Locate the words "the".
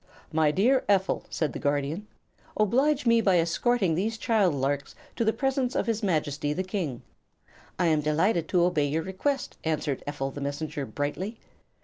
1.53-1.59, 5.23-5.31, 6.53-6.63, 10.33-10.41